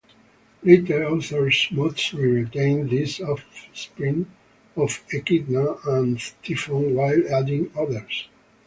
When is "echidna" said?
5.13-5.75